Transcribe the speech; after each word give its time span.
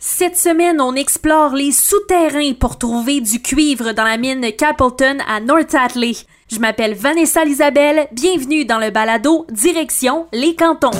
Cette 0.00 0.36
semaine, 0.36 0.80
on 0.80 0.94
explore 0.94 1.56
les 1.56 1.72
souterrains 1.72 2.52
pour 2.52 2.78
trouver 2.78 3.20
du 3.20 3.42
cuivre 3.42 3.90
dans 3.90 4.04
la 4.04 4.16
mine 4.16 4.46
Capleton 4.56 5.18
à 5.26 5.40
North 5.40 5.74
Atlee. 5.74 6.24
Je 6.48 6.60
m'appelle 6.60 6.94
Vanessa 6.94 7.44
Isabelle, 7.44 8.06
bienvenue 8.12 8.64
dans 8.64 8.78
le 8.78 8.90
balado 8.90 9.44
Direction 9.50 10.28
les 10.32 10.54
cantons. 10.54 10.92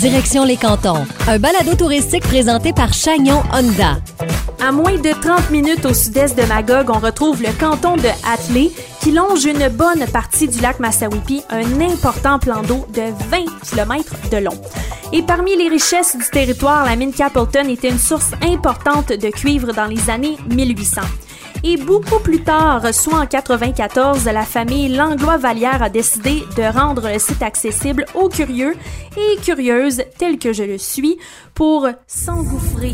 Direction 0.00 0.44
les 0.44 0.56
cantons, 0.56 1.06
un 1.26 1.38
balado 1.38 1.74
touristique 1.76 2.24
présenté 2.24 2.72
par 2.72 2.94
Chagnon 2.94 3.42
Honda. 3.52 3.98
À 4.66 4.72
moins 4.72 4.96
de 4.96 5.20
30 5.20 5.50
minutes 5.50 5.84
au 5.84 5.92
sud-est 5.92 6.34
de 6.34 6.44
Magog, 6.44 6.88
on 6.88 6.98
retrouve 6.98 7.42
le 7.42 7.52
canton 7.60 7.96
de 7.96 8.08
Atlee 8.26 8.72
qui 9.08 9.14
longe 9.14 9.46
une 9.46 9.68
bonne 9.68 10.06
partie 10.12 10.48
du 10.48 10.60
lac 10.60 10.80
Massawippi, 10.80 11.42
un 11.48 11.80
important 11.80 12.38
plan 12.38 12.60
d'eau 12.60 12.86
de 12.92 13.04
20 13.30 13.44
km 13.62 14.12
de 14.30 14.36
long. 14.36 14.60
Et 15.14 15.22
parmi 15.22 15.56
les 15.56 15.70
richesses 15.70 16.14
du 16.14 16.28
territoire, 16.30 16.84
la 16.84 16.94
mine 16.94 17.14
Capleton 17.14 17.66
était 17.70 17.88
une 17.88 17.98
source 17.98 18.32
importante 18.42 19.08
de 19.08 19.30
cuivre 19.30 19.72
dans 19.72 19.86
les 19.86 20.10
années 20.10 20.36
1800. 20.50 21.00
Et 21.64 21.78
beaucoup 21.78 22.18
plus 22.18 22.42
tard, 22.42 22.92
soit 22.92 23.20
en 23.20 23.26
94, 23.26 24.26
la 24.26 24.44
famille 24.44 24.90
Langlois-Vallière 24.90 25.82
a 25.82 25.88
décidé 25.88 26.44
de 26.58 26.62
rendre 26.62 27.08
le 27.10 27.18
site 27.18 27.42
accessible 27.42 28.04
aux 28.14 28.28
curieux 28.28 28.76
et 29.16 29.40
curieuses, 29.40 30.02
tels 30.18 30.38
que 30.38 30.52
je 30.52 30.64
le 30.64 30.76
suis, 30.76 31.16
pour 31.54 31.88
s'engouffrer 32.06 32.92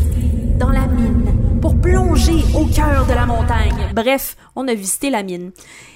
dans 0.57 0.69
la 0.69 0.87
mine, 0.87 1.24
pour 1.65 1.81
plonger 1.81 2.43
au 2.53 2.65
cœur 2.67 3.07
de 3.07 3.13
la 3.13 3.25
montagne. 3.25 3.89
Bref, 3.95 4.37
on 4.55 4.67
a 4.67 4.75
visité 4.75 5.09
la 5.09 5.23
mine. 5.23 5.51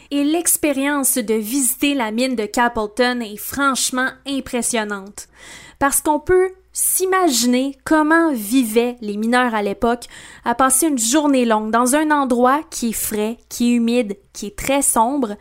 Et 0.10 0.24
l'expérience 0.24 1.20
de 1.20 1.36
visiter 1.36 1.94
la 1.94 2.10
mine 2.10 2.36
de 2.36 2.48
Capleton 2.48 3.20
est 3.22 3.38
franchement 3.38 4.10
impressionnante. 4.26 5.28
Parce 5.78 6.02
qu'on 6.02 6.20
peut 6.20 6.50
s'imaginer 6.74 7.78
comment 7.86 8.34
vivaient 8.34 8.96
les 9.02 9.16
mineurs 9.16 9.54
à 9.54 9.62
l'époque 9.62 10.06
à 10.44 10.56
passer 10.56 10.88
une 10.88 10.98
journée 10.98 11.46
longue 11.46 11.70
dans 11.70 11.94
un 11.96 12.10
endroit 12.10 12.62
qui 12.72 12.90
est 12.90 12.94
frais, 12.94 13.38
qui 13.48 13.72
est 13.72 13.76
humide, 13.76 14.18
qui 14.34 14.48
est 14.48 14.58
très 14.58 14.82
sombre, 14.82 15.36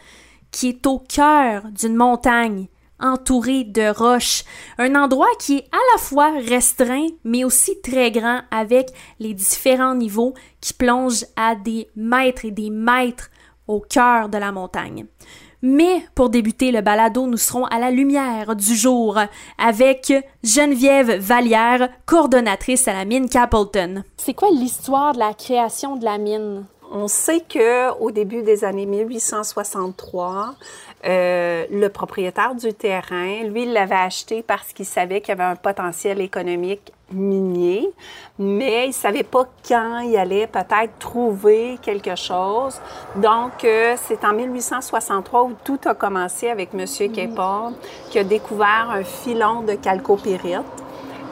qui 0.51 0.69
est 0.69 0.87
au 0.87 0.99
cœur 0.99 1.63
d'une 1.71 1.97
montagne, 1.97 2.67
entouré 3.01 3.65
de 3.65 3.89
roches, 3.97 4.45
un 4.79 4.95
endroit 4.95 5.29
qui 5.39 5.59
est 5.59 5.69
à 5.73 5.81
la 5.95 5.99
fois 6.01 6.33
restreint 6.47 7.09
mais 7.25 7.45
aussi 7.45 7.81
très 7.81 8.11
grand 8.11 8.41
avec 8.51 8.91
les 9.19 9.35
différents 9.35 9.95
niveaux 9.95 10.35
qui 10.61 10.75
plongent 10.75 11.27
à 11.37 11.55
des 11.55 11.89
mètres 11.97 12.45
et 12.45 12.51
des 12.51 12.71
mètres 12.71 13.31
au 13.67 13.81
cœur 13.81 14.29
de 14.29 14.39
la 14.39 14.53
montagne. 14.53 15.07
Mais 15.61 16.05
pour 16.15 16.31
débuter 16.31 16.71
le 16.71 16.83
balado, 16.83 17.27
nous 17.27 17.37
serons 17.37 17.65
à 17.65 17.81
la 17.81 17.91
lumière 17.91 18.55
du 18.55 18.77
jour 18.77 19.19
avec 19.59 20.13
Geneviève 20.45 21.17
Vallière, 21.17 21.89
coordonnatrice 22.07 22.87
à 22.87 22.93
la 22.93 23.05
mine 23.05 23.29
Capleton. 23.29 24.05
C'est 24.17 24.35
quoi 24.35 24.51
l'histoire 24.51 25.15
de 25.15 25.19
la 25.19 25.35
création 25.35 25.97
de 25.97 26.05
la 26.05 26.19
mine? 26.19 26.65
On 26.91 27.07
sait 27.07 27.41
que 27.41 27.93
au 28.01 28.11
début 28.11 28.43
des 28.43 28.65
années 28.65 28.87
1863, 28.87 30.55
euh, 31.05 31.67
le 31.71 31.89
propriétaire 31.89 32.55
du 32.55 32.73
terrain, 32.73 33.43
lui, 33.45 33.67
l'avait 33.67 33.95
acheté 33.95 34.43
parce 34.43 34.73
qu'il 34.73 34.87
savait 34.87 35.21
qu'il 35.21 35.29
y 35.29 35.33
avait 35.33 35.53
un 35.53 35.57
potentiel 35.57 36.21
économique 36.21 36.93
minier, 37.13 37.91
mais 38.39 38.89
il 38.89 38.93
savait 38.93 39.23
pas 39.23 39.47
quand 39.67 40.01
il 40.01 40.17
allait 40.17 40.47
peut-être 40.47 40.99
trouver 40.99 41.79
quelque 41.83 42.17
chose. 42.17 42.81
Donc, 43.17 43.65
euh, 43.65 43.95
c'est 43.97 44.25
en 44.25 44.33
1863 44.33 45.45
où 45.45 45.53
tout 45.65 45.81
a 45.85 45.95
commencé 45.95 46.49
avec 46.49 46.71
M. 46.75 46.85
Capon, 47.13 47.75
qui 48.11 48.19
a 48.19 48.25
découvert 48.25 48.89
un 48.91 49.05
filon 49.05 49.63
de 49.63 49.75
calcopyrite. 49.75 50.65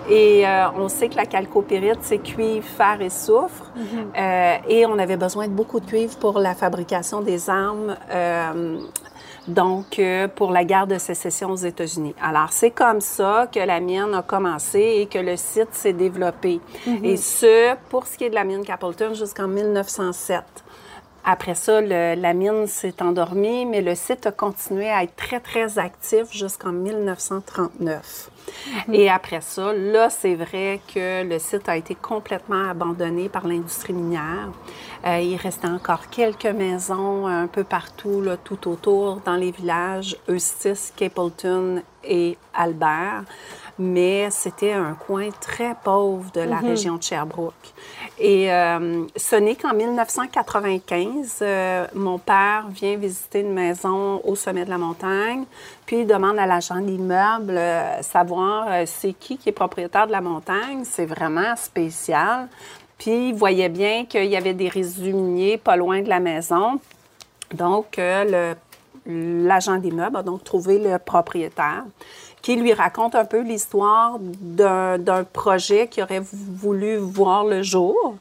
Et 0.09 0.47
euh, 0.47 0.71
on 0.77 0.89
sait 0.89 1.09
que 1.09 1.17
la 1.17 1.27
calcopyrite, 1.27 1.99
c'est 2.03 2.19
cuivre, 2.19 2.67
fer 2.67 3.01
et 3.01 3.11
soufre. 3.11 3.73
Euh, 4.17 4.57
et 4.69 4.87
on 4.87 4.99
avait 4.99 5.17
besoin 5.17 5.49
de 5.49 5.53
beaucoup 5.53 5.81
de 5.81 5.87
cuivre 5.87 6.17
pour 6.19 6.39
la 6.39 6.55
fabrication 6.55 7.21
des 7.21 7.51
armes 7.51 7.97
euh, 8.11 8.79
donc 9.49 9.99
euh, 9.99 10.29
pour 10.29 10.51
la 10.51 10.65
guerre 10.65 10.87
de 10.87 10.99
sécession 10.99 11.51
aux 11.51 11.57
États-Unis. 11.57 12.15
Alors, 12.21 12.53
c'est 12.53 12.71
comme 12.71 13.01
ça 13.01 13.49
que 13.53 13.61
la 13.61 13.81
mine 13.81 14.15
a 14.15 14.23
commencé 14.23 14.81
et 14.81 15.07
que 15.07 15.19
le 15.19 15.37
site 15.37 15.73
s'est 15.73 15.93
développé. 15.93 16.61
Et 17.03 17.17
ce, 17.17 17.75
pour 17.89 18.07
ce 18.07 18.17
qui 18.17 18.25
est 18.25 18.31
de 18.31 18.35
la 18.35 18.45
mine 18.45 18.65
Capleton, 18.65 19.15
jusqu'en 19.15 19.49
1907. 19.49 20.43
Après 21.29 21.57
ça, 21.57 21.81
le- 21.81 22.15
la 22.15 22.33
mine 22.35 22.69
s'est 22.69 23.03
endormie, 23.03 23.67
mais 23.67 23.83
le 23.83 23.97
site 23.97 24.27
a 24.27 24.31
continué 24.31 24.89
à 24.89 25.03
être 25.03 25.17
très, 25.17 25.41
très 25.41 25.77
actif 25.77 26.31
jusqu'en 26.31 26.71
1939. 26.71 28.31
Et 28.93 29.11
après 29.11 29.41
ça, 29.41 29.73
là, 29.73 30.09
c'est 30.09 30.37
vrai 30.37 30.81
que 30.95 31.25
le 31.25 31.39
site 31.41 31.69
a 31.69 31.77
été 31.77 31.97
complètement 31.97 32.71
abandonné 32.71 33.29
par 33.29 33.45
l'industrie 33.49 33.93
minière. 33.93 34.51
Euh, 35.05 35.19
il 35.19 35.37
restait 35.37 35.67
encore 35.67 36.09
quelques 36.11 36.47
maisons 36.47 37.27
un 37.27 37.49
peu 37.49 37.65
partout, 37.65 38.21
là, 38.23 38.37
tout 38.37 38.69
autour, 38.69 39.17
dans 39.25 39.35
les 39.35 39.51
villages 39.51 40.17
Eustis, 40.29 40.93
Capleton 40.97 41.83
et 42.05 42.39
Albert. 42.55 43.25
Mais 43.79 44.29
c'était 44.31 44.73
un 44.73 44.95
coin 44.95 45.29
très 45.41 45.75
pauvre 45.85 46.31
de 46.33 46.41
la 46.41 46.57
région 46.69 46.97
de 46.97 47.03
Sherbrooke. 47.03 47.53
Et 48.19 48.51
euh, 48.51 49.05
ce 49.15 49.37
n'est 49.37 49.55
qu'en 49.55 49.75
1995, 49.75 51.39
euh, 51.43 51.87
mon 51.95 52.19
père 52.19 52.67
vient 52.71 52.97
visiter 52.97 53.41
une 53.41 53.53
maison 53.53 54.21
au 54.25 54.35
sommet 54.35 54.65
de 54.65 54.71
la 54.71 54.79
montagne, 54.79 55.45
puis 55.85 56.01
il 56.01 56.07
demande 56.07 56.39
à 56.39 56.47
l'agent 56.47 56.81
d'immeuble 56.81 57.51
euh, 57.59 58.01
savoir 58.03 58.67
euh, 58.71 58.83
c'est 58.87 59.13
qui 59.13 59.37
qui 59.37 59.51
est 59.51 59.53
propriétaire 59.53 60.07
de 60.07 60.13
la 60.13 60.21
montagne. 60.23 60.83
C'est 60.85 61.07
vraiment 61.07 61.55
spécial. 61.57 62.49
Puis 62.99 63.29
il 63.29 63.35
voyait 63.35 63.69
bien 63.69 64.07
qu'il 64.07 64.25
y 64.25 64.37
avait 64.37 64.55
des 64.55 64.69
résidus 64.71 65.13
miniers 65.13 65.59
pas 65.59 65.77
loin 65.77 66.01
de 66.01 66.09
la 66.09 66.19
maison. 66.21 66.81
Donc, 67.53 67.97
le- 67.99 68.55
l'agent 69.07 69.77
d'immeuble 69.77 70.17
a 70.17 70.23
donc 70.23 70.45
trouvé 70.45 70.79
le 70.79 70.99
propriétaire 70.99 71.85
qui 72.47 72.55
lui 72.55 72.73
raconte 72.73 73.17
un 73.17 73.25
peu 73.25 73.41
l'histoire 73.41 74.19
d'un 74.21 75.25
projet 75.33 75.89
qui 75.89 76.01
aurait 76.01 76.23
voulu 76.23 76.95
voir 76.95 77.45
le 77.45 77.61
jour. 77.61 78.15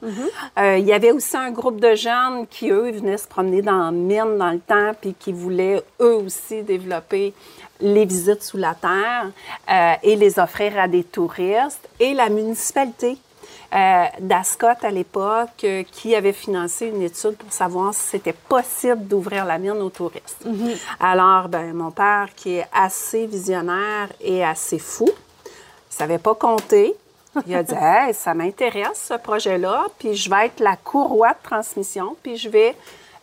Euh, 0.58 0.78
il 0.78 0.84
y 0.84 0.92
avait 0.92 1.12
aussi 1.12 1.36
un 1.36 1.52
groupe 1.52 1.78
de 1.78 1.94
jeunes 1.94 2.44
qui, 2.50 2.70
eux, 2.70 2.90
venaient 2.90 3.18
se 3.18 3.28
promener 3.28 3.62
dans 3.62 3.78
la 3.78 3.92
mine 3.92 4.36
dans 4.36 4.50
le 4.50 4.58
temps, 4.58 4.90
puis 5.00 5.14
qui 5.14 5.32
voulaient, 5.32 5.80
eux 6.00 6.16
aussi, 6.16 6.64
développer 6.64 7.34
les 7.80 8.04
visites 8.04 8.42
sous 8.42 8.56
la 8.56 8.74
terre 8.74 9.30
euh, 9.70 9.92
et 10.02 10.16
les 10.16 10.40
offrir 10.40 10.76
à 10.76 10.88
des 10.88 11.04
touristes. 11.04 11.88
Et 12.00 12.12
la 12.12 12.28
municipalité 12.28 13.18
euh, 13.74 14.04
d'Ascot 14.20 14.66
à 14.82 14.90
l'époque 14.90 15.64
euh, 15.64 15.82
qui 15.90 16.14
avait 16.14 16.32
financé 16.32 16.86
une 16.86 17.02
étude 17.02 17.36
pour 17.36 17.52
savoir 17.52 17.92
si 17.94 18.00
c'était 18.00 18.32
possible 18.32 19.06
d'ouvrir 19.06 19.44
la 19.44 19.58
mine 19.58 19.80
aux 19.82 19.90
touristes. 19.90 20.44
Alors, 21.00 21.48
ben, 21.48 21.72
mon 21.72 21.90
père, 21.90 22.28
qui 22.36 22.56
est 22.56 22.66
assez 22.72 23.26
visionnaire 23.26 24.08
et 24.20 24.44
assez 24.44 24.78
fou, 24.78 25.08
savait 25.90 26.18
pas 26.18 26.34
compter. 26.34 26.94
Il 27.46 27.54
a 27.54 27.62
dit 27.62 27.74
hey, 27.80 28.14
ça 28.14 28.34
m'intéresse 28.34 29.08
ce 29.08 29.14
projet-là, 29.14 29.86
puis 29.98 30.14
je 30.14 30.30
vais 30.30 30.46
être 30.46 30.60
la 30.60 30.76
courroie 30.76 31.30
de 31.32 31.42
transmission, 31.42 32.16
puis 32.22 32.36
je 32.36 32.48
vais 32.48 32.74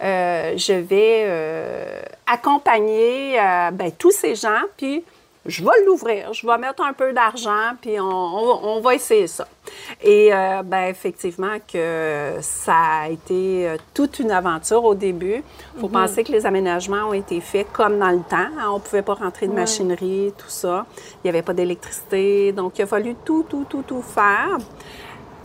euh, 0.01 0.53
je 0.57 0.73
vais 0.73 1.23
euh, 1.25 2.01
accompagner 2.27 3.39
euh, 3.39 3.71
ben, 3.71 3.91
tous 3.91 4.11
ces 4.11 4.35
gens, 4.35 4.61
puis 4.75 5.03
je 5.45 5.63
vais 5.63 5.71
l'ouvrir, 5.85 6.33
je 6.33 6.45
vais 6.45 6.57
mettre 6.57 6.83
un 6.83 6.93
peu 6.93 7.13
d'argent, 7.13 7.71
puis 7.81 7.99
on, 7.99 8.03
on- 8.05 8.59
on 8.65 8.79
va 8.81 8.95
essayer 8.95 9.27
ça. 9.27 9.47
Et 10.01 10.33
euh, 10.33 10.61
ben, 10.63 10.89
effectivement 10.89 11.57
que 11.71 12.33
ça 12.41 12.75
a 13.03 13.09
été 13.09 13.67
euh, 13.67 13.77
toute 13.93 14.19
une 14.19 14.31
aventure 14.31 14.83
au 14.83 14.95
début. 14.95 15.43
Il 15.75 15.81
faut 15.81 15.87
penser 15.89 16.23
que 16.23 16.31
les 16.31 16.45
aménagements 16.45 17.09
ont 17.09 17.13
été 17.13 17.39
faits 17.41 17.67
comme 17.71 17.99
dans 17.99 18.11
le 18.11 18.21
temps. 18.21 18.37
hein. 18.37 18.69
On 18.69 18.75
ne 18.75 18.79
pouvait 18.79 19.01
pas 19.01 19.13
rentrer 19.13 19.47
de 19.47 19.53
machinerie, 19.53 20.33
tout 20.37 20.49
ça. 20.49 20.85
Il 20.97 21.19
n'y 21.25 21.29
avait 21.29 21.41
pas 21.41 21.53
d'électricité. 21.53 22.51
Donc, 22.51 22.77
il 22.79 22.83
a 22.83 22.87
fallu 22.87 23.15
tout, 23.23 23.45
tout, 23.47 23.65
tout, 23.69 23.83
tout 23.83 24.01
faire. 24.01 24.57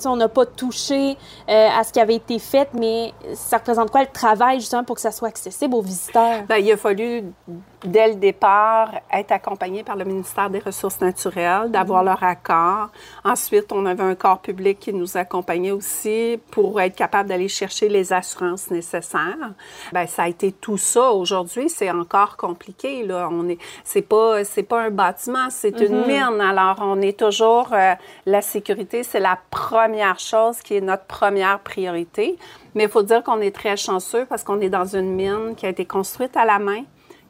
On 0.06 0.14
n'a 0.14 0.28
pas 0.28 0.46
touché 0.46 1.16
euh, 1.48 1.68
à 1.76 1.82
ce 1.82 1.92
qui 1.92 1.98
avait 1.98 2.14
été 2.14 2.38
fait, 2.38 2.68
mais 2.72 3.12
ça 3.34 3.56
représente 3.56 3.90
quoi 3.90 4.02
le 4.02 4.06
travail 4.12 4.60
justement 4.60 4.84
pour 4.84 4.94
que 4.94 5.02
ça 5.02 5.10
soit 5.10 5.26
accessible 5.26 5.74
aux 5.74 5.82
visiteurs? 5.82 6.44
Ben, 6.48 6.58
il 6.58 6.70
a 6.70 6.76
fallu, 6.76 7.24
dès 7.84 8.08
le 8.08 8.14
départ, 8.14 8.90
être 9.12 9.32
accompagné 9.32 9.82
par 9.82 9.96
le 9.96 10.04
ministère 10.04 10.50
des 10.50 10.58
Ressources 10.58 11.00
naturelles, 11.00 11.70
d'avoir 11.70 12.02
leur 12.02 12.22
accord. 12.22 12.88
Ensuite, 13.24 13.72
on 13.72 13.86
avait 13.86 14.02
un 14.02 14.14
corps 14.14 14.40
public 14.40 14.78
qui 14.80 14.92
nous 14.92 15.16
accompagnait 15.16 15.70
aussi 15.70 16.40
pour 16.50 16.80
être 16.80 16.96
capable 16.96 17.28
d'aller 17.28 17.48
chercher 17.48 17.88
les 17.88 18.12
assurances 18.12 18.70
nécessaires. 18.70 19.52
Ben, 19.92 20.06
ça 20.06 20.24
a 20.24 20.28
été 20.28 20.52
tout 20.52 20.78
ça. 20.78 21.12
Aujourd'hui, 21.12 21.68
c'est 21.68 21.90
encore 21.90 22.36
compliqué. 22.36 23.04
Là. 23.04 23.28
On 23.30 23.48
est, 23.48 23.58
c'est 23.84 24.02
pas, 24.02 24.44
c'est 24.44 24.62
pas 24.62 24.82
un 24.82 24.90
bâtiment, 24.90 25.48
c'est 25.50 25.80
une 25.80 26.06
mine. 26.06 26.40
Alors, 26.40 26.76
on 26.80 27.00
est 27.00 27.18
toujours, 27.18 27.68
euh, 27.72 27.94
la 28.26 28.42
sécurité, 28.42 29.02
c'est 29.02 29.20
la 29.20 29.38
première 29.50 30.18
chose 30.18 30.60
qui 30.62 30.76
est 30.76 30.80
notre 30.80 31.04
première 31.04 31.60
priorité. 31.60 32.38
Mais 32.74 32.84
il 32.84 32.90
faut 32.90 33.02
dire 33.02 33.22
qu'on 33.22 33.40
est 33.40 33.54
très 33.54 33.76
chanceux 33.76 34.26
parce 34.26 34.44
qu'on 34.44 34.60
est 34.60 34.68
dans 34.68 34.84
une 34.84 35.14
mine 35.14 35.54
qui 35.56 35.66
a 35.66 35.68
été 35.68 35.84
construite 35.84 36.36
à 36.36 36.44
la 36.44 36.58
main, 36.58 36.82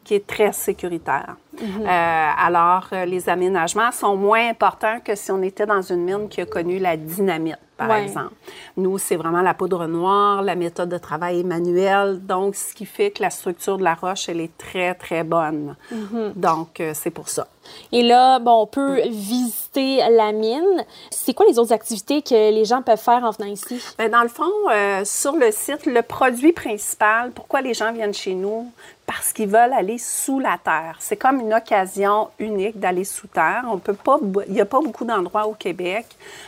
qui 0.03 0.15
est 0.15 0.25
très 0.25 0.51
sécuritaire. 0.53 1.35
Euh, 1.61 1.85
alors, 1.85 2.87
euh, 2.93 3.03
les 3.05 3.27
aménagements 3.27 3.91
sont 3.91 4.15
moins 4.15 4.47
importants 4.49 4.99
que 5.03 5.13
si 5.15 5.29
on 5.31 5.41
était 5.41 5.65
dans 5.65 5.81
une 5.81 6.03
mine 6.05 6.29
qui 6.29 6.39
a 6.39 6.45
connu 6.45 6.79
la 6.79 6.95
dynamite, 6.95 7.57
par 7.77 7.89
Ouais. 7.89 8.03
exemple. 8.03 8.31
Nous, 8.77 8.97
c'est 8.97 9.17
vraiment 9.17 9.41
la 9.41 9.53
poudre 9.53 9.85
noire, 9.85 10.41
la 10.41 10.55
méthode 10.55 10.87
de 10.87 10.97
travail 10.97 11.41
est 11.41 11.43
manuelle, 11.43 12.25
donc 12.25 12.55
ce 12.55 12.73
qui 12.73 12.85
fait 12.85 13.11
que 13.11 13.21
la 13.21 13.29
structure 13.29 13.77
de 13.77 13.83
la 13.83 13.93
roche, 13.95 14.29
elle 14.29 14.39
est 14.39 14.57
très, 14.57 14.93
très 14.95 15.23
bonne. 15.25 15.75
Donc, 16.35 16.79
euh, 16.79 16.91
c'est 16.93 17.09
pour 17.09 17.27
ça. 17.27 17.47
Et 17.91 18.03
là, 18.03 18.39
bon, 18.39 18.61
on 18.61 18.65
peut 18.67 19.01
visiter 19.09 19.97
la 20.11 20.31
mine. 20.31 20.85
C'est 21.11 21.33
quoi 21.33 21.45
les 21.47 21.59
autres 21.59 21.73
activités 21.73 22.21
que 22.21 22.51
les 22.51 22.65
gens 22.65 22.81
peuvent 22.81 22.97
faire 22.99 23.23
en 23.23 23.31
venant 23.31 23.49
ici? 23.51 23.81
Ben, 23.97 24.09
dans 24.09 24.23
le 24.23 24.29
fond, 24.29 24.49
euh, 24.71 25.03
sur 25.03 25.35
le 25.35 25.51
site, 25.51 25.85
le 25.85 26.01
produit 26.01 26.53
principal, 26.53 27.31
pourquoi 27.31 27.61
les 27.61 27.73
gens 27.73 27.91
viennent 27.91 28.13
chez 28.13 28.33
nous? 28.33 28.71
Parce 29.09 29.33
qu'ils 29.33 29.49
veulent 29.49 29.73
aller 29.73 29.97
sous 29.97 30.39
la 30.39 30.59
terre. 30.63 30.95
C'est 30.99 31.17
comme 31.17 31.39
une 31.39 31.51
occasion 31.51 32.27
unique 32.37 32.79
d'aller 32.79 33.03
sous 33.03 33.25
terre. 33.25 33.63
On 33.67 33.79
peut 33.79 33.95
pas, 33.95 34.19
il 34.45 34.53
n'y 34.53 34.61
a 34.61 34.65
pas 34.65 34.81
beaucoup 34.81 35.03
d'endroits 35.03 35.47
au 35.47 35.53
Québec. 35.53 36.05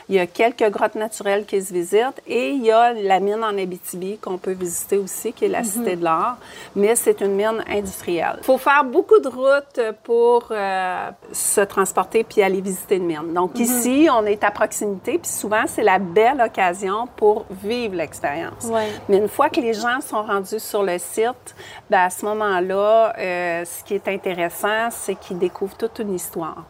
Il 0.10 0.14
y 0.14 0.20
a 0.20 0.28
quelques 0.28 0.70
grottes 0.70 0.94
naturelles 0.94 1.46
qui 1.48 1.60
se 1.60 1.74
visitent 1.74 2.22
et 2.28 2.50
il 2.50 2.64
y 2.64 2.70
a 2.70 2.94
la 2.94 3.20
mine 3.20 3.44
en 3.44 3.58
Abitibi 3.58 4.20
qu'on 4.20 4.38
peut 4.38 4.52
visiter 4.52 4.98
aussi, 4.98 5.34
qui 5.34 5.46
est 5.46 5.48
la 5.48 5.64
Cité 5.64 5.96
de 5.96 6.04
l'Or. 6.04 6.36
Mais 6.76 6.96
c'est 6.96 7.22
une 7.22 7.34
mine 7.34 7.64
industrielle. 7.68 8.36
Il 8.38 8.44
faut 8.44 8.60
faire 8.60 8.84
beaucoup 8.84 9.20
de 9.20 9.28
routes 9.28 9.96
pour 10.04 10.50
euh, 10.52 11.10
se 11.32 11.62
transporter 11.62 12.24
puis 12.24 12.44
aller 12.44 12.62
visiter 12.62 12.98
une 12.98 13.08
mine. 13.08 13.34
Donc 13.34 13.58
ici, 13.58 14.08
on 14.12 14.24
est 14.28 14.44
à 14.44 14.52
proximité 14.52 15.18
puis 15.18 15.32
souvent, 15.32 15.64
c'est 15.66 15.82
la 15.82 15.98
belle 15.98 16.40
occasion 16.40 17.08
pour 17.16 17.48
vivre 17.50 17.96
l'expérience. 17.96 18.66
Ouais. 18.66 18.88
Mais 19.10 19.18
une 19.18 19.30
fois 19.30 19.50
que 19.50 19.60
les 19.60 19.74
gens 19.74 20.00
sont 20.00 20.22
rendus 20.22 20.60
sur 20.60 20.84
le 20.84 21.00
site, 21.00 21.56
ben 21.90 22.02
à 22.02 22.12
ce 22.12 22.24
moment-là, 22.52 23.14
euh, 23.18 23.66
ce 23.66 23.84
qui 23.84 23.96
est 23.96 24.08
intéressant, 24.08 24.90
c'est 24.92 25.16
qu'ils 25.16 25.40
découvrent 25.40 25.78
toute 25.78 26.00
une 26.00 26.14
histoire. 26.14 26.66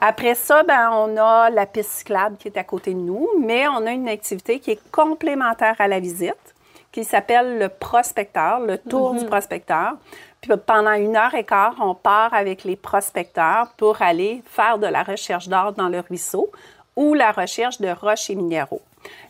Après 0.00 0.34
ça, 0.34 0.62
ben, 0.62 0.90
on 0.92 1.16
a 1.16 1.50
la 1.50 1.66
piste 1.66 1.90
cyclable 1.90 2.36
qui 2.36 2.48
est 2.48 2.58
à 2.58 2.64
côté 2.64 2.92
de 2.94 2.98
nous, 2.98 3.28
mais 3.40 3.66
on 3.68 3.86
a 3.86 3.92
une 3.92 4.08
activité 4.08 4.60
qui 4.60 4.72
est 4.72 4.90
complémentaire 4.90 5.76
à 5.78 5.88
la 5.88 6.00
visite, 6.00 6.54
qui 6.92 7.04
s'appelle 7.04 7.58
le 7.58 7.68
prospecteur, 7.68 8.60
le 8.60 8.78
tour 8.78 9.14
du 9.14 9.24
prospecteur. 9.26 9.94
Puis 10.40 10.52
pendant 10.64 10.92
une 10.92 11.16
heure 11.16 11.34
et 11.34 11.44
quart, 11.44 11.74
on 11.80 11.94
part 11.94 12.32
avec 12.32 12.64
les 12.64 12.76
prospecteurs 12.76 13.68
pour 13.76 14.00
aller 14.02 14.42
faire 14.46 14.78
de 14.78 14.86
la 14.86 15.02
recherche 15.02 15.48
d'or 15.48 15.72
dans 15.72 15.88
le 15.88 16.00
ruisseau 16.00 16.50
ou 16.94 17.14
la 17.14 17.32
recherche 17.32 17.80
de 17.80 17.88
roches 17.88 18.30
et 18.30 18.34
minéraux. 18.34 18.82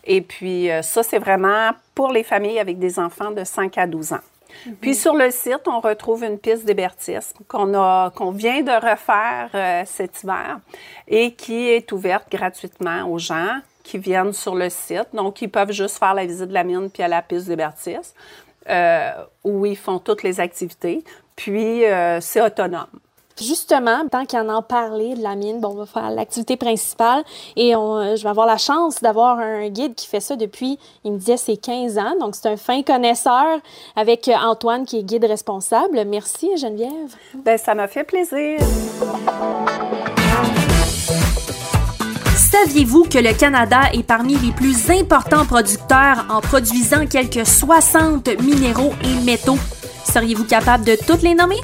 Et 0.05 0.21
puis, 0.21 0.71
euh, 0.71 0.83
ça, 0.83 1.03
c'est 1.03 1.19
vraiment 1.19 1.71
pour 1.95 2.13
les 2.13 2.23
familles 2.23 2.59
avec 2.59 2.79
des 2.79 2.99
enfants 2.99 3.31
de 3.31 3.45
5 3.45 3.77
à 3.79 3.87
12 3.87 4.13
ans. 4.13 4.21
Puis 4.81 4.95
sur 4.95 5.15
le 5.15 5.31
site, 5.31 5.63
on 5.67 5.81
retrouve 5.81 6.25
une 6.25 6.39
piste 6.39 6.65
d'hébertisme 6.65 7.39
qu'on 7.49 7.75
a, 7.75 8.11
qu'on 8.11 8.31
vient 8.31 8.63
de 8.63 8.73
refaire 8.73 9.51
euh, 9.55 9.83
cet 9.87 10.23
hiver 10.23 10.59
et 11.09 11.33
qui 11.35 11.69
est 11.69 11.91
ouverte 11.93 12.31
gratuitement 12.31 13.11
aux 13.11 13.19
gens 13.19 13.61
qui 13.83 13.99
viennent 13.99 14.33
sur 14.33 14.55
le 14.55 14.69
site. 14.69 15.09
Donc, 15.13 15.41
ils 15.43 15.51
peuvent 15.51 15.73
juste 15.73 15.99
faire 15.99 16.15
la 16.15 16.27
visite 16.27 16.49
de 16.49 16.55
la 16.55 16.65
mine 16.65 16.91
puis 16.91 17.03
à 17.03 17.09
la 17.09 17.23
piste 17.23 17.47
d'hébertisme 17.47 18.15
euh, 18.69 19.11
où 19.45 19.65
ils 19.65 19.77
font 19.77 19.99
toutes 19.99 20.23
les 20.23 20.41
activités. 20.41 21.05
Puis, 21.37 21.85
euh, 21.85 22.21
c'est 22.21 22.41
autonome. 22.41 22.87
Justement, 23.41 24.09
tant 24.11 24.25
qu'il 24.25 24.39
en 24.39 24.49
a 24.49 24.63
parlé 24.63 25.15
de 25.15 25.23
la 25.23 25.35
mine, 25.35 25.61
bon, 25.61 25.73
on 25.73 25.75
va 25.75 25.87
faire 25.87 26.11
l'activité 26.11 26.57
principale 26.57 27.23
et 27.55 27.77
on, 27.77 28.17
je 28.17 28.23
vais 28.23 28.31
avoir 28.31 28.47
la 28.47 28.57
chance 28.57 29.03
d'avoir 29.03 29.39
un 29.39 29.69
guide 29.69 29.95
qui 29.95 30.07
fait 30.07 30.21
ça 30.21 30.37
depuis, 30.37 30.79
il 31.05 31.13
me 31.13 31.19
disait, 31.19 31.37
c'est 31.37 31.59
15 31.59 31.99
ans. 31.99 32.15
Donc, 32.19 32.35
c'est 32.35 32.49
un 32.49 32.57
fin 32.57 32.83
connaisseur 32.83 33.61
avec 33.95 34.31
Antoine 34.43 34.87
qui 34.87 35.01
est 35.01 35.03
guide 35.03 35.27
responsable. 35.27 36.03
Merci, 36.07 36.57
Geneviève. 36.57 37.15
Ben 37.35 37.59
ça 37.59 37.75
m'a 37.75 37.89
fait 37.89 38.05
plaisir. 38.05 38.59
Saviez-vous 42.37 43.05
que 43.05 43.19
le 43.19 43.39
Canada 43.39 43.81
est 43.93 44.03
parmi 44.03 44.37
les 44.37 44.53
plus 44.53 44.91
importants 44.91 45.45
producteurs 45.45 46.25
en 46.31 46.41
produisant 46.41 47.07
quelques 47.07 47.47
60 47.47 48.29
minéraux 48.41 48.93
et 49.05 49.25
métaux? 49.25 49.59
Seriez-vous 50.11 50.45
capable 50.45 50.85
de 50.85 50.97
toutes 51.07 51.23
les 51.23 51.35
nommer? 51.35 51.61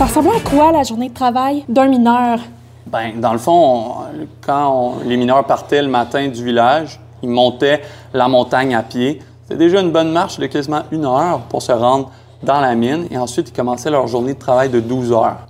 Ça 0.00 0.06
ressemblait 0.06 0.30
à 0.34 0.40
quoi 0.40 0.72
la 0.72 0.82
journée 0.82 1.10
de 1.10 1.14
travail 1.14 1.62
d'un 1.68 1.86
mineur? 1.86 2.38
Ben, 2.86 3.20
dans 3.20 3.34
le 3.34 3.38
fond, 3.38 3.52
on- 3.52 3.94
quand 4.40 4.94
les 5.04 5.18
mineurs 5.18 5.44
partaient 5.44 5.82
le 5.82 5.88
matin 5.88 6.26
du 6.28 6.42
village, 6.42 6.98
ils 7.22 7.28
montaient 7.28 7.82
la 8.14 8.26
montagne 8.26 8.74
à 8.74 8.82
pied. 8.82 9.20
C'était 9.42 9.58
déjà 9.58 9.82
une 9.82 9.90
bonne 9.90 10.10
marche 10.10 10.38
de 10.38 10.46
quasiment 10.46 10.84
une 10.90 11.04
heure 11.04 11.40
pour 11.50 11.60
se 11.60 11.72
rendre 11.72 12.10
dans 12.42 12.60
la 12.60 12.74
mine 12.74 13.08
et 13.10 13.18
ensuite 13.18 13.50
ils 13.50 13.52
commençaient 13.52 13.90
leur 13.90 14.06
journée 14.06 14.32
de 14.32 14.38
travail 14.38 14.70
de 14.70 14.80
12 14.80 15.12
heures. 15.12 15.40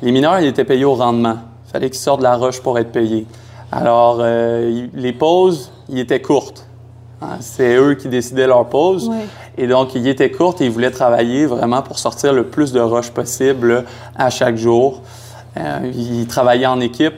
Les 0.00 0.12
mineurs, 0.12 0.38
ils 0.38 0.46
étaient 0.46 0.64
payés 0.64 0.84
au 0.84 0.94
rendement. 0.94 1.38
Il 1.66 1.72
fallait 1.72 1.90
qu'ils 1.90 1.98
sortent 1.98 2.20
de 2.20 2.24
la 2.24 2.36
roche 2.36 2.62
pour 2.62 2.78
être 2.78 2.92
payés. 2.92 3.26
Alors, 3.72 4.18
euh, 4.20 4.86
les 4.94 5.12
pauses, 5.12 5.72
ils 5.88 5.98
étaient 5.98 6.22
courtes. 6.22 6.68
Hein, 7.22 7.36
C'est 7.40 7.76
eux 7.76 7.94
qui 7.94 8.08
décidaient 8.08 8.46
leurs 8.46 8.68
pauses. 8.68 9.08
Ouais. 9.08 9.26
Et 9.56 9.66
donc, 9.66 9.94
ils 9.94 10.06
étaient 10.08 10.30
courtes 10.30 10.60
et 10.60 10.64
ils 10.66 10.70
voulaient 10.70 10.90
travailler 10.90 11.46
vraiment 11.46 11.82
pour 11.82 11.98
sortir 11.98 12.32
le 12.32 12.44
plus 12.48 12.72
de 12.72 12.80
roches 12.80 13.10
possible 13.10 13.84
à 14.16 14.28
chaque 14.30 14.56
jour. 14.56 15.02
Euh, 15.56 15.78
ils 15.94 16.26
travaillaient 16.26 16.66
en 16.66 16.80
équipe. 16.80 17.14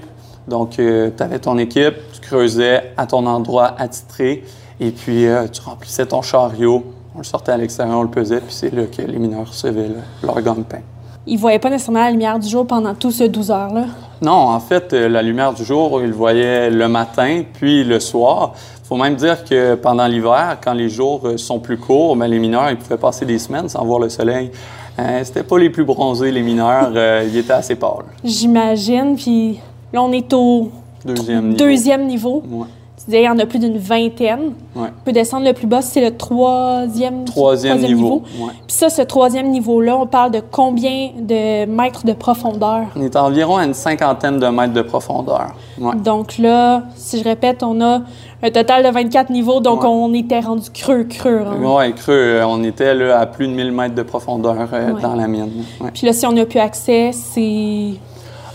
Donc, 0.48 0.70
tu 0.70 1.12
avais 1.20 1.38
ton 1.38 1.56
équipe, 1.58 1.94
tu 2.12 2.20
creusais 2.20 2.92
à 2.96 3.06
ton 3.06 3.24
endroit 3.26 3.74
attitré 3.78 4.44
et 4.78 4.90
puis 4.90 5.26
euh, 5.26 5.46
tu 5.48 5.62
remplissais 5.62 6.04
ton 6.06 6.20
chariot. 6.20 6.84
On 7.14 7.18
le 7.18 7.24
sortait 7.24 7.52
à 7.52 7.56
l'extérieur, 7.56 7.96
on 7.98 8.02
le 8.02 8.10
pesait, 8.10 8.40
puis 8.40 8.52
c'est 8.52 8.74
là 8.74 8.82
que 8.86 9.00
les 9.00 9.18
mineurs 9.18 9.48
recevaient 9.48 9.88
le- 9.88 10.26
leur 10.26 10.40
gagne-pain. 10.42 10.80
Ils 11.26 11.38
voyaient 11.38 11.58
pas 11.58 11.70
nécessairement 11.70 12.00
la 12.04 12.10
lumière 12.10 12.38
du 12.38 12.48
jour 12.48 12.66
pendant 12.66 12.94
tout 12.94 13.10
ce 13.10 13.24
12 13.24 13.50
heures-là? 13.50 13.84
Non, 14.20 14.32
en 14.32 14.60
fait, 14.60 14.92
euh, 14.92 15.08
la 15.08 15.22
lumière 15.22 15.54
du 15.54 15.64
jour, 15.64 16.00
ils 16.02 16.08
le 16.08 16.14
voyaient 16.14 16.68
le 16.70 16.86
matin, 16.88 17.42
puis 17.54 17.82
le 17.82 17.98
soir. 17.98 18.52
Il 18.82 18.86
faut 18.86 18.96
même 18.96 19.14
dire 19.16 19.42
que 19.44 19.74
pendant 19.74 20.06
l'hiver, 20.06 20.58
quand 20.62 20.74
les 20.74 20.90
jours 20.90 21.22
euh, 21.24 21.36
sont 21.38 21.58
plus 21.60 21.78
courts, 21.78 22.14
ben, 22.16 22.26
les 22.26 22.38
mineurs, 22.38 22.70
ils 22.70 22.76
pouvaient 22.76 22.98
passer 22.98 23.24
des 23.24 23.38
semaines 23.38 23.68
sans 23.70 23.84
voir 23.84 24.00
le 24.00 24.10
soleil. 24.10 24.50
Euh, 24.98 25.20
C'était 25.24 25.42
pas 25.42 25.58
les 25.58 25.70
plus 25.70 25.84
bronzés, 25.84 26.30
les 26.30 26.42
mineurs. 26.42 26.90
euh, 26.94 27.26
ils 27.26 27.36
étaient 27.38 27.52
assez 27.54 27.74
pâles. 27.76 28.04
J'imagine. 28.22 29.16
Puis 29.16 29.58
là, 29.92 30.02
on 30.02 30.12
est 30.12 30.30
au 30.34 30.70
Deuxième 31.04 31.44
niveau. 31.46 31.56
deuxième 31.58 32.06
niveau. 32.06 32.42
Ouais. 32.48 32.66
Il 33.06 33.20
y 33.20 33.28
en 33.28 33.38
a 33.38 33.44
plus 33.44 33.58
d'une 33.58 33.76
vingtaine. 33.76 34.52
Ouais. 34.74 34.88
On 34.88 35.04
peut 35.04 35.12
descendre 35.12 35.44
le 35.46 35.52
plus 35.52 35.66
bas, 35.66 35.82
c'est 35.82 36.00
le 36.00 36.16
troisième, 36.16 37.24
Troisième 37.26 37.78
niveau. 37.82 38.22
Ouais. 38.38 38.52
Puis 38.66 38.76
ça, 38.76 38.88
ce 38.88 39.02
troisième 39.02 39.50
niveau-là, 39.50 39.96
on 39.98 40.06
parle 40.06 40.30
de 40.30 40.40
combien 40.50 41.10
de 41.18 41.66
mètres 41.66 42.06
de 42.06 42.14
profondeur? 42.14 42.84
On 42.96 43.02
est 43.02 43.14
environ 43.16 43.56
à 43.58 43.64
une 43.66 43.74
cinquantaine 43.74 44.38
de 44.38 44.46
mètres 44.46 44.72
de 44.72 44.80
profondeur. 44.82 45.48
Ouais. 45.78 45.94
Donc 45.96 46.38
là, 46.38 46.84
si 46.96 47.18
je 47.18 47.24
répète, 47.24 47.62
on 47.62 47.80
a 47.82 48.00
un 48.42 48.50
total 48.50 48.82
de 48.84 48.88
24 48.88 49.30
niveaux, 49.30 49.60
donc 49.60 49.84
on 49.84 50.12
était 50.14 50.40
rendu 50.40 50.70
creux, 50.70 51.04
creux. 51.04 51.42
hein. 51.46 51.62
Ouais, 51.62 51.92
creux. 51.92 52.12
euh, 52.14 52.46
On 52.46 52.62
était 52.64 52.94
là, 52.94 53.18
à 53.20 53.26
plus 53.26 53.48
de 53.48 53.52
1000 53.52 53.70
mètres 53.72 53.94
de 53.94 54.02
profondeur 54.02 54.68
euh, 54.72 54.92
dans 55.00 55.14
la 55.14 55.26
mine. 55.28 55.64
Puis 55.92 56.06
là, 56.06 56.12
si 56.14 56.26
on 56.26 56.32
n'a 56.32 56.46
plus 56.46 56.58
accès, 56.60 57.10
c'est... 57.12 57.90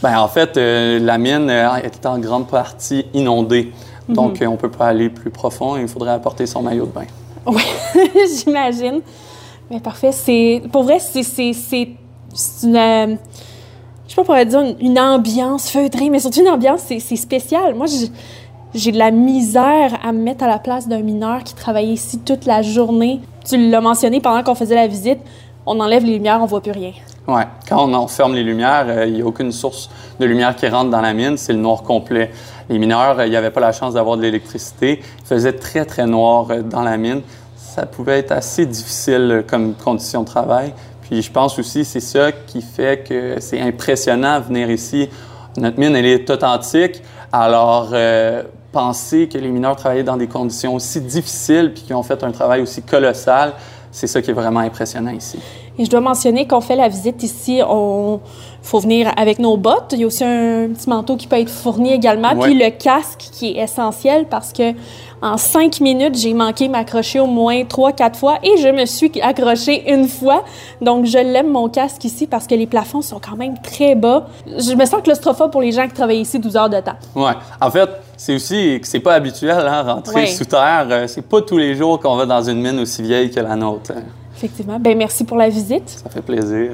Ben, 0.02 0.18
en 0.20 0.28
fait, 0.28 0.56
euh, 0.58 0.98
la 1.00 1.18
mine 1.18 1.50
euh, 1.50 1.76
est 1.84 2.06
en 2.06 2.18
grande 2.20 2.48
partie 2.48 3.06
inondée. 3.14 3.72
Donc, 4.10 4.42
euh, 4.42 4.48
on 4.48 4.52
ne 4.54 4.58
peut 4.58 4.72
pas 4.72 4.88
aller 4.88 5.10
plus 5.10 5.30
profond 5.30 5.78
il 5.78 5.88
faudrait 5.88 6.12
apporter 6.12 6.46
son 6.46 6.62
maillot 6.62 6.86
de 6.86 6.92
bain. 6.92 7.06
Oui, 7.46 7.62
j'imagine. 8.38 9.02
Mais 9.72 9.80
parfait. 9.80 10.12
C'est 10.12 10.62
pour 10.72 10.84
vrai, 10.84 11.00
c'est 11.00 11.22
une 12.64 12.76
euh, 12.76 13.16
je 14.08 14.16
sais 14.16 14.24
pas 14.24 14.44
dire 14.46 14.60
une, 14.62 14.76
une 14.80 15.00
ambiance 15.00 15.70
feutrée, 15.70 16.10
mais 16.10 16.20
surtout 16.20 16.42
une 16.42 16.50
ambiance 16.50 16.82
c'est 16.88 17.00
spécial. 17.16 17.76
Moi, 17.76 17.86
j'ai- 17.86 18.10
j'ai 18.74 18.92
de 18.92 18.98
la 19.00 19.10
misère 19.10 19.98
à 20.04 20.12
me 20.12 20.22
mettre 20.22 20.44
à 20.44 20.48
la 20.48 20.60
place 20.60 20.88
d'un 20.88 21.02
mineur 21.02 21.44
qui 21.44 21.56
travaillait 21.56 21.94
ici 21.94 22.20
toute 22.20 22.46
la 22.46 22.62
journée. 22.62 23.20
Tu 23.48 23.58
l'as 23.70 23.82
mentionné 23.82 24.20
pendant 24.22 24.44
qu'on 24.44 24.54
faisait 24.56 24.76
la 24.76 24.86
visite. 24.88 25.18
On 25.66 25.80
enlève 25.80 26.04
les 26.06 26.14
lumières, 26.14 26.40
on 26.42 26.46
voit 26.46 26.62
plus 26.62 26.72
rien. 26.72 26.92
Quand 27.68 27.88
on 27.88 28.08
ferme 28.08 28.34
les 28.34 28.44
lumières, 28.44 28.86
euh, 28.88 29.06
il 29.06 29.14
n'y 29.14 29.22
a 29.22 29.26
aucune 29.26 29.52
source 29.52 29.90
de 30.20 30.26
lumière 30.26 30.56
qui 30.56 30.68
rentre 30.68 30.90
dans 30.90 31.02
la 31.02 31.14
mine, 31.14 31.38
c'est 31.38 31.54
le 31.54 31.60
noir 31.60 31.84
complet. 31.84 32.32
Les 32.70 32.80
mineurs, 32.80 33.20
euh, 33.20 33.28
ils 33.28 33.32
n'avaient 33.32 33.52
pas 33.52 33.60
la 33.60 33.72
chance 33.72 33.94
d'avoir 33.94 34.18
de 34.18 34.22
l'électricité. 34.22 35.02
Il 35.20 35.26
faisait 35.26 35.54
très, 35.54 35.86
très 35.86 36.06
noir 36.06 36.48
euh, 36.50 36.62
dans 36.62 36.84
la 36.84 36.98
mine. 36.98 37.22
Ça 37.56 37.86
pouvait 37.86 38.20
être 38.20 38.32
assez 38.32 38.66
difficile 38.66 39.44
comme 39.48 39.74
condition 39.76 40.22
de 40.22 40.28
travail. 40.28 40.74
Puis 41.04 41.22
je 41.22 41.32
pense 41.32 41.58
aussi, 41.60 41.86
c'est 41.86 42.00
ça 42.00 42.32
qui 42.32 42.62
fait 42.62 43.08
que 43.08 43.36
c'est 43.40 43.60
impressionnant 43.60 44.40
de 44.40 44.46
venir 44.46 44.70
ici. 44.70 45.10
Notre 45.58 45.80
mine, 45.80 45.96
elle 45.96 46.06
est 46.06 46.30
authentique. 46.30 47.02
Alors, 47.32 47.94
penser 48.72 49.28
que 49.28 49.38
les 49.38 49.50
mineurs 49.50 49.76
travaillaient 49.76 50.04
dans 50.04 50.18
des 50.18 50.28
conditions 50.28 50.76
aussi 50.76 51.02
difficiles 51.02 51.72
puis 51.74 51.84
qu'ils 51.84 51.96
ont 51.96 52.04
fait 52.04 52.24
un 52.24 52.32
travail 52.32 52.62
aussi 52.62 52.82
colossal, 52.82 53.54
c'est 53.92 54.08
ça 54.08 54.22
qui 54.22 54.32
est 54.32 54.34
vraiment 54.34 54.60
impressionnant 54.60 55.12
ici. 55.12 55.40
Et 55.78 55.86
je 55.86 55.90
dois 55.90 56.02
mentionner 56.02 56.46
qu'on 56.48 56.62
fait 56.62 56.76
la 56.76 56.88
visite 56.90 57.24
ici, 57.24 57.62
on 57.68 58.20
faut 58.62 58.80
venir 58.80 59.12
avec 59.16 59.40
nos 59.40 59.56
bottes. 59.56 59.92
Il 59.94 60.00
y 60.00 60.04
a 60.04 60.08
aussi 60.08 60.24
un 60.24 60.68
petit 60.74 60.90
manteau 60.90 61.16
qui 61.16 61.26
peut 61.28 61.38
être 61.40 61.50
fourni 61.50 61.94
également, 61.94 62.34
Ouais. 62.34 62.50
puis 62.50 62.54
le 62.54 62.70
casque 62.70 63.30
qui 63.32 63.52
est 63.58 63.64
essentiel 63.64 64.26
parce 64.30 64.52
que 64.52 64.74
En 65.22 65.36
cinq 65.38 65.82
minutes, 65.82 66.18
j'ai 66.18 66.34
manqué 66.34 66.70
m'accrocher 66.70 67.20
au 67.20 67.26
moins 67.26 67.66
trois, 67.66 67.92
quatre 67.92 68.18
fois 68.18 68.38
et 68.42 68.58
je 68.58 68.70
me 68.70 68.86
suis 68.86 69.12
accrochée 69.22 69.92
une 69.92 70.08
fois. 70.08 70.44
Donc, 70.82 71.06
je 71.06 71.18
l'aime 71.18 71.50
mon 71.52 71.68
casque 71.68 72.06
ici 72.06 72.26
parce 72.26 72.48
que 72.48 72.56
les 72.56 72.68
plafonds 72.68 73.02
sont 73.02 73.20
quand 73.20 73.36
même 73.36 73.56
très 73.62 73.96
bas. 73.96 74.28
Je 74.48 74.74
me 74.76 74.86
sens 74.86 75.02
claustrophobe 75.04 75.52
pour 75.52 75.62
les 75.62 75.74
gens 75.74 75.88
qui 75.88 75.94
travaillent 75.94 76.22
ici 76.22 76.40
12 76.40 76.56
heures 76.56 76.70
de 76.70 76.80
temps. 76.80 76.96
Ouais. 77.16 77.34
En 77.60 77.70
fait, 77.70 77.90
c'est 78.16 78.36
aussi 78.36 78.80
que 78.82 78.88
c'est 78.88 79.02
pas 79.02 79.14
habituel, 79.16 79.66
hein, 79.68 79.84
rentrer 79.84 80.28
sous 80.28 80.46
terre. 80.46 80.88
Euh, 80.90 81.08
C'est 81.08 81.22
pas 81.28 81.42
tous 81.42 81.58
les 81.58 81.76
jours 81.76 82.00
qu'on 82.00 82.16
va 82.16 82.26
dans 82.26 82.42
une 82.44 82.62
mine 82.62 82.80
aussi 82.80 83.02
vieille 83.02 83.30
que 83.30 83.42
la 83.42 83.56
nôtre. 83.58 83.92
Effectivement. 84.38 84.80
Ben 84.80 84.98
merci 84.98 85.26
pour 85.26 85.36
la 85.36 85.50
visite. 85.50 85.90
Ça 85.90 86.10
fait 86.10 86.22
plaisir. 86.22 86.72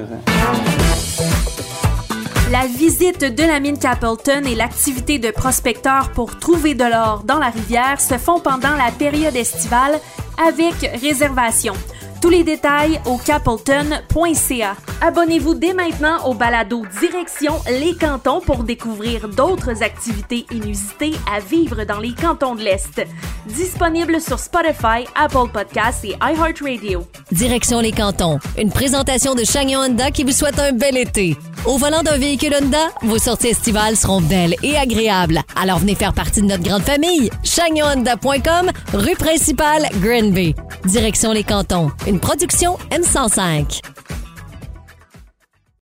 La 2.52 2.64
visite 2.68 3.24
de 3.24 3.42
la 3.42 3.58
mine 3.58 3.76
Capleton 3.76 4.44
et 4.44 4.54
l'activité 4.54 5.18
de 5.18 5.32
prospecteur 5.32 6.12
pour 6.12 6.38
trouver 6.38 6.74
de 6.74 6.84
l'or 6.84 7.24
dans 7.24 7.40
la 7.40 7.50
rivière 7.50 8.00
se 8.00 8.18
font 8.18 8.38
pendant 8.38 8.76
la 8.76 8.92
période 8.96 9.34
estivale 9.34 9.98
avec 10.46 10.74
réservation. 11.02 11.74
Tous 12.22 12.28
les 12.28 12.44
détails 12.44 13.00
au 13.04 13.18
capleton.ca. 13.18 14.76
Abonnez-vous 15.00 15.54
dès 15.54 15.74
maintenant 15.74 16.24
au 16.24 16.34
balado 16.34 16.84
Direction 17.00 17.54
les 17.68 17.96
cantons 17.96 18.40
pour 18.40 18.62
découvrir 18.62 19.28
d'autres 19.28 19.82
activités 19.82 20.46
inusitées 20.52 21.14
à 21.34 21.40
vivre 21.40 21.84
dans 21.84 21.98
les 21.98 22.14
cantons 22.14 22.54
de 22.54 22.62
l'Est. 22.62 23.04
Disponible 23.46 24.20
sur 24.20 24.38
Spotify, 24.38 25.04
Apple 25.16 25.50
Podcasts 25.52 26.04
et 26.04 26.16
iHeartRadio. 26.22 27.04
Direction 27.32 27.80
les 27.80 27.92
cantons. 27.92 28.38
Une 28.56 28.70
présentation 28.70 29.34
de 29.34 29.42
Chagnon 29.42 29.80
Honda 29.80 30.12
qui 30.12 30.22
vous 30.22 30.32
souhaite 30.32 30.60
un 30.60 30.72
bel 30.72 30.96
été. 30.96 31.36
Au 31.66 31.78
volant 31.78 32.02
d'un 32.04 32.16
véhicule 32.16 32.54
Honda, 32.54 32.90
vos 33.02 33.18
sorties 33.18 33.48
estivales 33.48 33.96
seront 33.96 34.20
belles 34.20 34.54
et 34.62 34.76
agréables. 34.76 35.40
Alors 35.60 35.80
venez 35.80 35.96
faire 35.96 36.12
partie 36.12 36.40
de 36.40 36.46
notre 36.46 36.62
grande 36.62 36.82
famille. 36.82 37.28
ChagnonHonda.com, 37.42 38.70
rue 38.94 39.16
principale, 39.16 39.88
Granby. 40.00 40.54
Direction 40.84 41.32
les 41.32 41.42
cantons. 41.42 41.90
Une 42.06 42.20
production 42.20 42.78
M105. 42.92 43.95